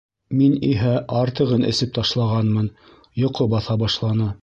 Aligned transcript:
Мин 0.37 0.55
иһә 0.69 0.93
артығын 1.19 1.69
эсеп 1.73 1.95
ташлағанмын, 1.99 2.73
йоҡо 3.25 3.53
баҫа 3.57 3.83
башланы. 3.87 4.37